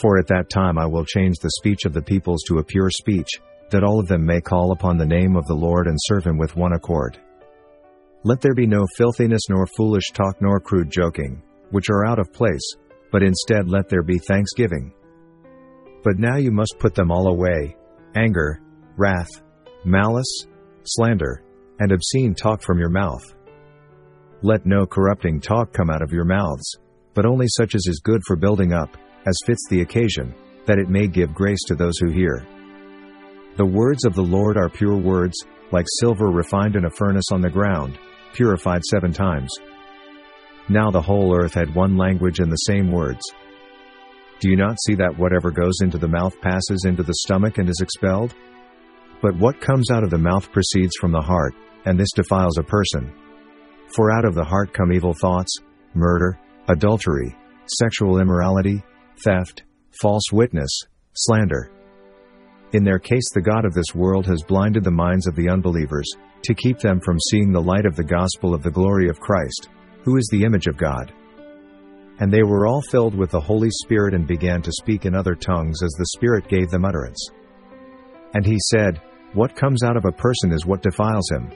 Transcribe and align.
For 0.00 0.18
at 0.18 0.28
that 0.28 0.48
time 0.48 0.78
I 0.78 0.86
will 0.86 1.04
change 1.04 1.38
the 1.38 1.50
speech 1.58 1.84
of 1.84 1.92
the 1.92 2.02
peoples 2.02 2.42
to 2.46 2.58
a 2.58 2.64
pure 2.64 2.90
speech, 2.90 3.28
that 3.70 3.82
all 3.82 3.98
of 3.98 4.06
them 4.06 4.24
may 4.24 4.40
call 4.40 4.72
upon 4.72 4.96
the 4.96 5.06
name 5.06 5.36
of 5.36 5.46
the 5.46 5.54
Lord 5.54 5.86
and 5.86 5.96
serve 6.00 6.24
him 6.24 6.38
with 6.38 6.56
one 6.56 6.72
accord. 6.72 7.18
Let 8.24 8.40
there 8.40 8.54
be 8.54 8.66
no 8.66 8.86
filthiness 8.96 9.42
nor 9.48 9.66
foolish 9.66 10.10
talk 10.12 10.36
nor 10.40 10.60
crude 10.60 10.90
joking, 10.90 11.42
which 11.70 11.90
are 11.90 12.06
out 12.06 12.18
of 12.18 12.32
place, 12.32 12.74
but 13.10 13.22
instead 13.22 13.68
let 13.68 13.88
there 13.88 14.02
be 14.02 14.18
thanksgiving. 14.18 14.92
But 16.04 16.18
now 16.18 16.36
you 16.36 16.52
must 16.52 16.76
put 16.78 16.94
them 16.94 17.10
all 17.10 17.28
away 17.28 17.76
anger, 18.16 18.60
wrath, 18.96 19.28
malice, 19.84 20.46
slander, 20.84 21.42
and 21.80 21.92
obscene 21.92 22.34
talk 22.34 22.62
from 22.62 22.78
your 22.78 22.90
mouth. 22.90 23.22
Let 24.42 24.66
no 24.66 24.86
corrupting 24.86 25.40
talk 25.40 25.72
come 25.72 25.90
out 25.90 26.02
of 26.02 26.12
your 26.12 26.24
mouths, 26.24 26.76
but 27.14 27.26
only 27.26 27.46
such 27.48 27.74
as 27.74 27.86
is 27.86 28.00
good 28.02 28.22
for 28.26 28.36
building 28.36 28.72
up, 28.72 28.96
as 29.26 29.38
fits 29.46 29.66
the 29.68 29.80
occasion, 29.80 30.34
that 30.66 30.78
it 30.78 30.88
may 30.88 31.06
give 31.06 31.34
grace 31.34 31.62
to 31.66 31.74
those 31.74 31.98
who 31.98 32.10
hear. 32.10 32.46
The 33.56 33.66
words 33.66 34.04
of 34.04 34.14
the 34.14 34.22
Lord 34.22 34.56
are 34.56 34.68
pure 34.68 34.96
words, 34.96 35.36
like 35.72 35.86
silver 36.00 36.30
refined 36.30 36.76
in 36.76 36.84
a 36.84 36.90
furnace 36.90 37.32
on 37.32 37.40
the 37.40 37.50
ground, 37.50 37.98
purified 38.32 38.82
seven 38.84 39.12
times. 39.12 39.50
Now 40.68 40.90
the 40.90 41.02
whole 41.02 41.34
earth 41.34 41.54
had 41.54 41.74
one 41.74 41.96
language 41.96 42.40
and 42.40 42.52
the 42.52 42.56
same 42.56 42.92
words. 42.92 43.22
Do 44.40 44.50
you 44.50 44.56
not 44.56 44.76
see 44.86 44.94
that 44.94 45.18
whatever 45.18 45.50
goes 45.50 45.80
into 45.80 45.98
the 45.98 46.06
mouth 46.06 46.40
passes 46.40 46.84
into 46.86 47.02
the 47.02 47.14
stomach 47.14 47.58
and 47.58 47.68
is 47.68 47.80
expelled? 47.80 48.34
But 49.20 49.36
what 49.36 49.60
comes 49.60 49.90
out 49.90 50.04
of 50.04 50.10
the 50.10 50.18
mouth 50.18 50.52
proceeds 50.52 50.94
from 51.00 51.10
the 51.10 51.20
heart, 51.20 51.54
and 51.84 51.98
this 51.98 52.12
defiles 52.14 52.56
a 52.58 52.62
person. 52.62 53.12
For 53.96 54.12
out 54.12 54.24
of 54.24 54.34
the 54.34 54.44
heart 54.44 54.72
come 54.72 54.92
evil 54.92 55.14
thoughts, 55.14 55.56
murder, 55.94 56.38
adultery, 56.68 57.34
sexual 57.80 58.20
immorality, 58.20 58.82
theft, 59.24 59.64
false 60.00 60.32
witness, 60.32 60.70
slander. 61.14 61.70
In 62.72 62.84
their 62.84 62.98
case, 62.98 63.30
the 63.32 63.40
God 63.40 63.64
of 63.64 63.72
this 63.72 63.94
world 63.94 64.26
has 64.26 64.42
blinded 64.42 64.84
the 64.84 64.90
minds 64.90 65.26
of 65.26 65.34
the 65.34 65.48
unbelievers, 65.48 66.08
to 66.42 66.54
keep 66.54 66.78
them 66.78 67.00
from 67.00 67.18
seeing 67.30 67.50
the 67.50 67.60
light 67.60 67.86
of 67.86 67.96
the 67.96 68.04
gospel 68.04 68.54
of 68.54 68.62
the 68.62 68.70
glory 68.70 69.08
of 69.08 69.20
Christ, 69.20 69.68
who 70.04 70.16
is 70.16 70.28
the 70.30 70.44
image 70.44 70.66
of 70.66 70.76
God. 70.76 71.12
And 72.20 72.32
they 72.32 72.42
were 72.42 72.66
all 72.66 72.82
filled 72.82 73.14
with 73.14 73.30
the 73.30 73.40
Holy 73.40 73.70
Spirit 73.70 74.14
and 74.14 74.26
began 74.26 74.60
to 74.62 74.72
speak 74.72 75.06
in 75.06 75.14
other 75.14 75.34
tongues 75.34 75.82
as 75.82 75.92
the 75.92 76.10
Spirit 76.16 76.48
gave 76.48 76.70
them 76.70 76.84
utterance. 76.84 77.30
And 78.34 78.44
he 78.44 78.58
said, 78.70 79.00
What 79.34 79.56
comes 79.56 79.82
out 79.82 79.96
of 79.96 80.04
a 80.04 80.12
person 80.12 80.52
is 80.52 80.66
what 80.66 80.82
defiles 80.82 81.30
him. 81.30 81.50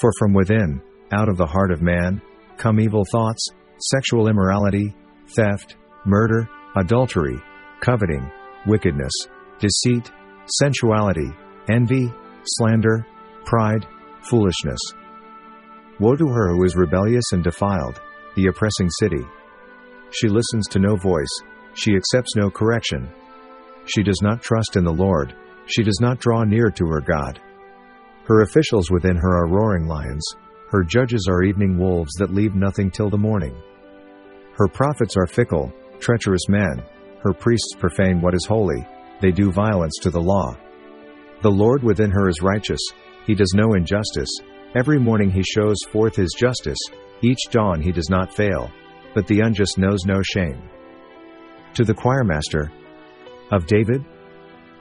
For 0.00 0.10
from 0.18 0.34
within, 0.34 0.82
out 1.12 1.28
of 1.28 1.36
the 1.36 1.46
heart 1.46 1.70
of 1.70 1.80
man, 1.80 2.20
come 2.56 2.80
evil 2.80 3.04
thoughts, 3.10 3.48
sexual 3.78 4.28
immorality, 4.28 4.94
theft, 5.28 5.76
murder, 6.04 6.48
adultery, 6.76 7.40
coveting, 7.80 8.30
wickedness, 8.66 9.12
deceit, 9.58 10.10
sensuality, 10.46 11.30
envy, 11.68 12.12
slander, 12.44 13.06
pride, 13.44 13.86
foolishness. 14.22 14.80
Woe 16.00 16.16
to 16.16 16.28
her 16.28 16.54
who 16.54 16.64
is 16.64 16.76
rebellious 16.76 17.32
and 17.32 17.42
defiled, 17.42 18.00
the 18.36 18.46
oppressing 18.46 18.88
city. 19.00 19.24
She 20.10 20.28
listens 20.28 20.68
to 20.68 20.78
no 20.78 20.96
voice, 20.96 21.42
she 21.74 21.94
accepts 21.94 22.36
no 22.36 22.50
correction. 22.50 23.08
She 23.86 24.02
does 24.02 24.20
not 24.22 24.42
trust 24.42 24.76
in 24.76 24.84
the 24.84 24.92
Lord, 24.92 25.34
she 25.66 25.82
does 25.82 25.98
not 26.00 26.20
draw 26.20 26.44
near 26.44 26.70
to 26.70 26.86
her 26.86 27.00
God. 27.00 27.40
Her 28.26 28.42
officials 28.42 28.90
within 28.90 29.16
her 29.16 29.38
are 29.38 29.48
roaring 29.48 29.86
lions, 29.86 30.24
her 30.70 30.84
judges 30.84 31.26
are 31.30 31.42
evening 31.42 31.78
wolves 31.78 32.12
that 32.18 32.32
leave 32.32 32.54
nothing 32.54 32.90
till 32.90 33.08
the 33.08 33.16
morning. 33.16 33.56
Her 34.56 34.68
prophets 34.68 35.16
are 35.16 35.26
fickle, 35.26 35.72
treacherous 36.00 36.48
men, 36.48 36.82
her 37.22 37.32
priests 37.32 37.74
profane 37.78 38.20
what 38.20 38.34
is 38.34 38.46
holy, 38.46 38.86
they 39.20 39.30
do 39.30 39.50
violence 39.50 39.94
to 40.02 40.10
the 40.10 40.20
law. 40.20 40.56
The 41.42 41.50
Lord 41.50 41.82
within 41.82 42.10
her 42.10 42.28
is 42.28 42.42
righteous, 42.42 42.80
he 43.26 43.34
does 43.34 43.52
no 43.54 43.74
injustice, 43.74 44.30
every 44.76 44.98
morning 44.98 45.30
he 45.30 45.42
shows 45.42 45.76
forth 45.90 46.16
his 46.16 46.34
justice, 46.36 46.78
each 47.22 47.38
dawn 47.50 47.80
he 47.80 47.92
does 47.92 48.10
not 48.10 48.34
fail, 48.34 48.70
but 49.14 49.26
the 49.26 49.40
unjust 49.40 49.78
knows 49.78 50.04
no 50.04 50.20
shame. 50.22 50.62
To 51.74 51.84
the 51.84 51.94
choirmaster 51.94 52.70
of 53.50 53.66
David, 53.66 54.04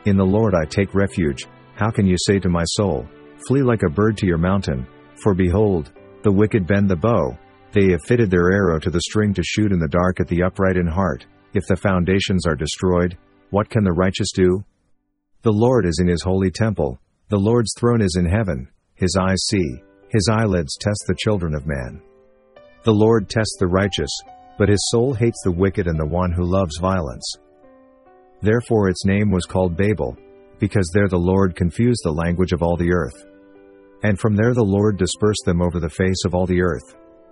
In 0.05 0.17
the 0.17 0.25
Lord 0.25 0.53
I 0.53 0.65
take 0.65 0.93
refuge, 0.93 1.47
how 1.75 1.89
can 1.91 2.05
you 2.05 2.15
say 2.25 2.39
to 2.39 2.49
my 2.49 2.63
soul, 2.65 3.07
Flee 3.47 3.61
like 3.61 3.83
a 3.83 3.89
bird 3.89 4.17
to 4.17 4.25
your 4.25 4.37
mountain, 4.37 4.87
for 5.21 5.33
behold, 5.33 5.91
the 6.23 6.31
wicked 6.31 6.65
bend 6.65 6.89
the 6.89 6.95
bow, 6.95 7.37
they 7.77 7.91
have 7.91 8.03
fitted 8.03 8.31
their 8.31 8.51
arrow 8.51 8.79
to 8.79 8.89
the 8.89 9.01
string 9.01 9.35
to 9.35 9.43
shoot 9.43 9.71
in 9.71 9.77
the 9.77 9.87
dark 9.87 10.19
at 10.19 10.27
the 10.27 10.41
upright 10.41 10.77
in 10.77 10.87
heart. 10.87 11.27
If 11.53 11.67
the 11.67 11.75
foundations 11.75 12.47
are 12.47 12.55
destroyed, 12.55 13.15
what 13.51 13.69
can 13.69 13.83
the 13.83 13.91
righteous 13.91 14.31
do? 14.33 14.63
The 15.43 15.51
Lord 15.51 15.85
is 15.85 15.99
in 16.01 16.07
his 16.07 16.23
holy 16.23 16.49
temple, 16.49 16.99
the 17.29 17.37
Lord's 17.37 17.71
throne 17.77 18.01
is 18.01 18.15
in 18.17 18.25
heaven, 18.25 18.67
his 18.95 19.15
eyes 19.15 19.37
see, 19.47 19.75
his 20.09 20.27
eyelids 20.27 20.75
test 20.79 21.03
the 21.07 21.17
children 21.19 21.53
of 21.53 21.67
man. 21.67 22.01
The 22.83 22.93
Lord 22.93 23.29
tests 23.29 23.57
the 23.59 23.67
righteous, 23.67 24.09
but 24.57 24.69
his 24.69 24.83
soul 24.89 25.13
hates 25.13 25.39
the 25.43 25.51
wicked 25.51 25.85
and 25.85 25.99
the 25.99 26.05
one 26.05 26.31
who 26.31 26.45
loves 26.45 26.79
violence. 26.79 27.31
Therefore 28.41 28.89
its 28.89 29.05
name 29.05 29.29
was 29.29 29.45
called 29.45 29.77
Babel, 29.77 30.17
because 30.57 30.89
there 30.95 31.09
the 31.09 31.17
Lord 31.17 31.55
confused 31.55 32.01
the 32.03 32.11
language 32.11 32.53
of 32.53 32.63
all 32.63 32.75
the 32.75 32.91
earth. 32.91 33.25
And 34.01 34.19
from 34.19 34.35
there 34.35 34.55
the 34.55 34.63
Lord 34.63 34.97
dispersed 34.97 35.43
them 35.45 35.61
over 35.61 35.79
the 35.79 35.89
face 35.89 36.25
of 36.25 36.33
all 36.33 36.47
the 36.47 36.63
earth. 36.63 36.95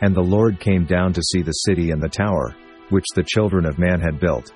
And 0.00 0.14
the 0.14 0.20
Lord 0.20 0.60
came 0.60 0.84
down 0.84 1.12
to 1.12 1.22
see 1.22 1.42
the 1.42 1.52
city 1.52 1.90
and 1.90 2.02
the 2.02 2.08
tower, 2.08 2.54
which 2.88 3.04
the 3.14 3.24
children 3.24 3.66
of 3.66 3.78
man 3.78 4.00
had 4.00 4.20
built. 4.20 4.52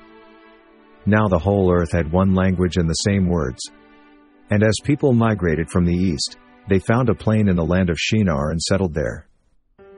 Now 1.06 1.28
the 1.28 1.38
whole 1.38 1.70
earth 1.72 1.92
had 1.92 2.10
one 2.10 2.34
language 2.34 2.76
and 2.76 2.88
the 2.88 2.94
same 2.94 3.28
words. 3.28 3.60
And 4.50 4.62
as 4.62 4.74
people 4.84 5.12
migrated 5.12 5.68
from 5.70 5.84
the 5.84 5.94
east, 5.94 6.38
they 6.68 6.78
found 6.78 7.08
a 7.08 7.14
plain 7.14 7.48
in 7.48 7.56
the 7.56 7.64
land 7.64 7.90
of 7.90 7.98
Shinar 7.98 8.50
and 8.50 8.60
settled 8.60 8.94
there. 8.94 9.26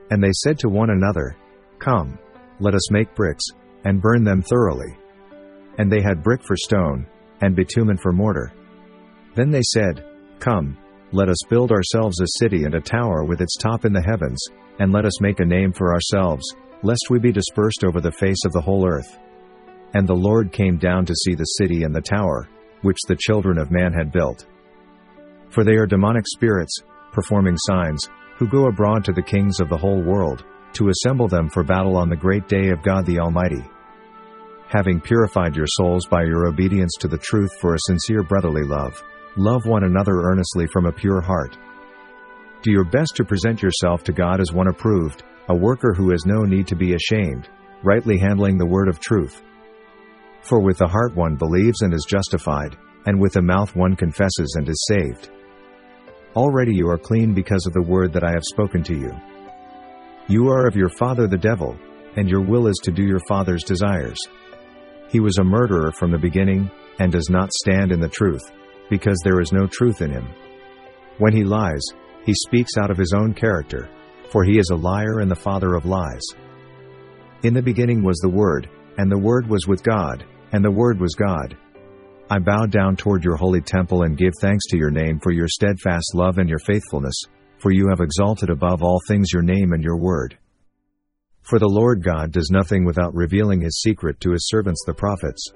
And 0.09 0.21
they 0.21 0.31
said 0.33 0.59
to 0.59 0.69
one 0.69 0.89
another, 0.89 1.35
Come, 1.79 2.17
let 2.59 2.73
us 2.73 2.91
make 2.91 3.15
bricks, 3.15 3.45
and 3.85 4.01
burn 4.01 4.23
them 4.23 4.41
thoroughly. 4.41 4.97
And 5.77 5.91
they 5.91 6.01
had 6.01 6.23
brick 6.23 6.43
for 6.43 6.57
stone, 6.57 7.07
and 7.41 7.55
bitumen 7.55 7.97
for 7.97 8.11
mortar. 8.11 8.51
Then 9.35 9.51
they 9.51 9.61
said, 9.61 10.05
Come, 10.39 10.77
let 11.13 11.29
us 11.29 11.37
build 11.49 11.71
ourselves 11.71 12.19
a 12.19 12.39
city 12.39 12.65
and 12.65 12.75
a 12.75 12.81
tower 12.81 13.23
with 13.23 13.41
its 13.41 13.55
top 13.57 13.85
in 13.85 13.93
the 13.93 14.01
heavens, 14.01 14.43
and 14.79 14.91
let 14.91 15.05
us 15.05 15.21
make 15.21 15.39
a 15.39 15.45
name 15.45 15.71
for 15.71 15.93
ourselves, 15.93 16.43
lest 16.83 17.09
we 17.09 17.17
be 17.17 17.31
dispersed 17.31 17.83
over 17.85 18.01
the 18.01 18.11
face 18.11 18.43
of 18.45 18.51
the 18.51 18.61
whole 18.61 18.85
earth. 18.85 19.17
And 19.93 20.05
the 20.05 20.13
Lord 20.13 20.51
came 20.51 20.77
down 20.77 21.05
to 21.05 21.15
see 21.15 21.33
the 21.33 21.43
city 21.43 21.83
and 21.83 21.95
the 21.95 22.01
tower, 22.01 22.49
which 22.81 22.97
the 23.07 23.15
children 23.15 23.57
of 23.57 23.71
man 23.71 23.93
had 23.93 24.11
built. 24.11 24.45
For 25.49 25.63
they 25.63 25.75
are 25.75 25.85
demonic 25.85 26.25
spirits, 26.27 26.81
performing 27.13 27.55
signs, 27.57 28.09
who 28.35 28.47
go 28.47 28.67
abroad 28.67 29.05
to 29.05 29.13
the 29.13 29.21
kings 29.21 29.59
of 29.59 29.69
the 29.69 29.77
whole 29.77 30.03
world, 30.03 30.43
to 30.73 30.89
assemble 30.89 31.27
them 31.27 31.49
for 31.49 31.63
battle 31.63 31.95
on 31.95 32.09
the 32.09 32.15
great 32.15 32.47
day 32.47 32.69
of 32.69 32.83
God 32.83 33.05
the 33.05 33.19
Almighty. 33.19 33.63
Having 34.67 34.99
purified 34.99 35.55
your 35.55 35.65
souls 35.67 36.05
by 36.05 36.23
your 36.23 36.47
obedience 36.47 36.93
to 36.99 37.07
the 37.07 37.17
truth 37.17 37.51
for 37.61 37.73
a 37.73 37.79
sincere 37.87 38.21
brotherly 38.21 38.63
love, 38.63 39.01
love 39.37 39.65
one 39.65 39.83
another 39.83 40.21
earnestly 40.23 40.67
from 40.67 40.85
a 40.85 40.91
pure 40.91 41.21
heart. 41.21 41.57
Do 42.63 42.71
your 42.71 42.85
best 42.85 43.15
to 43.15 43.23
present 43.23 43.61
yourself 43.61 44.03
to 44.03 44.11
God 44.11 44.41
as 44.41 44.51
one 44.51 44.67
approved, 44.67 45.23
a 45.49 45.55
worker 45.55 45.93
who 45.93 46.11
has 46.11 46.25
no 46.25 46.41
need 46.41 46.67
to 46.67 46.75
be 46.75 46.95
ashamed, 46.95 47.47
rightly 47.83 48.17
handling 48.17 48.57
the 48.57 48.65
word 48.65 48.89
of 48.89 48.99
truth. 48.99 49.41
For 50.41 50.59
with 50.59 50.77
the 50.77 50.87
heart 50.87 51.15
one 51.15 51.35
believes 51.35 51.81
and 51.81 51.93
is 51.93 52.05
justified, 52.07 52.77
and 53.05 53.19
with 53.19 53.33
the 53.33 53.41
mouth 53.41 53.75
one 53.75 53.95
confesses 53.95 54.55
and 54.57 54.67
is 54.67 54.85
saved. 54.89 55.29
Already 56.35 56.75
you 56.75 56.89
are 56.89 56.97
clean 56.97 57.33
because 57.33 57.65
of 57.65 57.73
the 57.73 57.81
word 57.81 58.13
that 58.13 58.23
I 58.23 58.31
have 58.31 58.43
spoken 58.43 58.83
to 58.83 58.95
you. 58.95 59.11
You 60.27 60.49
are 60.49 60.67
of 60.67 60.75
your 60.75 60.89
father 60.89 61.27
the 61.27 61.37
devil, 61.37 61.77
and 62.15 62.29
your 62.29 62.41
will 62.41 62.67
is 62.67 62.77
to 62.83 62.91
do 62.91 63.03
your 63.03 63.21
father's 63.27 63.63
desires. 63.63 64.19
He 65.09 65.19
was 65.19 65.37
a 65.37 65.43
murderer 65.43 65.91
from 65.91 66.11
the 66.11 66.17
beginning, 66.17 66.69
and 66.99 67.11
does 67.11 67.29
not 67.29 67.53
stand 67.53 67.91
in 67.91 67.99
the 67.99 68.09
truth, 68.09 68.41
because 68.89 69.17
there 69.23 69.41
is 69.41 69.51
no 69.51 69.67
truth 69.67 70.01
in 70.01 70.11
him. 70.11 70.27
When 71.17 71.33
he 71.33 71.43
lies, 71.43 71.83
he 72.25 72.33
speaks 72.33 72.77
out 72.77 72.91
of 72.91 72.97
his 72.97 73.13
own 73.13 73.33
character, 73.33 73.89
for 74.31 74.43
he 74.43 74.59
is 74.59 74.69
a 74.69 74.75
liar 74.75 75.19
and 75.19 75.31
the 75.31 75.35
father 75.35 75.75
of 75.75 75.85
lies. 75.85 76.23
In 77.43 77.53
the 77.53 77.61
beginning 77.61 78.03
was 78.03 78.17
the 78.17 78.29
Word, 78.29 78.69
and 78.97 79.11
the 79.11 79.17
Word 79.17 79.47
was 79.47 79.67
with 79.67 79.83
God, 79.83 80.25
and 80.51 80.63
the 80.63 80.71
Word 80.71 80.99
was 80.99 81.15
God. 81.15 81.57
I 82.29 82.39
bow 82.39 82.65
down 82.65 82.97
toward 82.97 83.23
your 83.23 83.37
holy 83.37 83.61
temple 83.61 84.03
and 84.03 84.17
give 84.17 84.33
thanks 84.41 84.65
to 84.67 84.77
your 84.77 84.91
name 84.91 85.19
for 85.19 85.31
your 85.31 85.47
steadfast 85.47 86.13
love 86.13 86.39
and 86.39 86.49
your 86.49 86.59
faithfulness, 86.59 87.15
for 87.57 87.71
you 87.71 87.87
have 87.89 88.01
exalted 88.01 88.49
above 88.49 88.83
all 88.83 88.99
things 89.07 89.31
your 89.31 89.43
name 89.43 89.71
and 89.71 89.83
your 89.83 89.97
word. 89.97 90.37
For 91.43 91.59
the 91.59 91.69
Lord 91.69 92.03
God 92.03 92.33
does 92.33 92.49
nothing 92.51 92.83
without 92.83 93.15
revealing 93.15 93.61
his 93.61 93.79
secret 93.79 94.19
to 94.19 94.31
his 94.31 94.49
servants 94.49 94.83
the 94.85 94.93
prophets. 94.93 95.51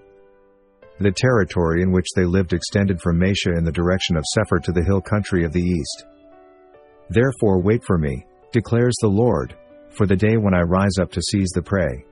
The 1.02 1.12
territory 1.12 1.82
in 1.82 1.92
which 1.92 2.06
they 2.16 2.26
lived 2.26 2.54
extended 2.54 3.02
from 3.02 3.20
Mesha 3.20 3.58
in 3.58 3.64
the 3.64 3.72
direction 3.72 4.16
of 4.16 4.24
Sephar 4.36 4.60
to 4.60 4.72
the 4.72 4.84
hill 4.84 5.02
country 5.02 5.44
of 5.44 5.52
the 5.52 5.60
east. 5.60 6.06
Therefore 7.10 7.60
wait 7.60 7.84
for 7.84 7.98
me, 7.98 8.24
declares 8.52 8.94
the 9.02 9.08
Lord, 9.08 9.56
for 9.90 10.06
the 10.06 10.16
day 10.16 10.38
when 10.38 10.54
I 10.54 10.62
rise 10.62 11.00
up 11.02 11.12
to 11.14 11.22
seize 11.24 11.50
the 11.56 11.64
prey. 11.64 12.06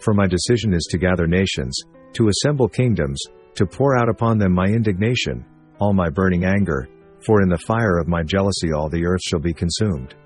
For 0.00 0.14
my 0.14 0.26
decision 0.26 0.74
is 0.74 0.88
to 0.90 0.98
gather 0.98 1.28
nations, 1.28 1.78
to 2.14 2.28
assemble 2.28 2.68
kingdoms, 2.68 3.22
to 3.54 3.66
pour 3.66 3.96
out 3.96 4.08
upon 4.08 4.36
them 4.36 4.52
my 4.52 4.66
indignation, 4.66 5.44
all 5.78 5.92
my 5.92 6.10
burning 6.10 6.44
anger, 6.44 6.88
for 7.24 7.40
in 7.40 7.48
the 7.48 7.56
fire 7.56 7.98
of 7.98 8.08
my 8.08 8.24
jealousy 8.24 8.72
all 8.72 8.88
the 8.88 9.06
earth 9.06 9.22
shall 9.22 9.38
be 9.38 9.54
consumed. 9.54 10.16